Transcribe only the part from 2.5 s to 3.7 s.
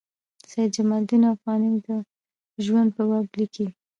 ژوند په باب لیکي.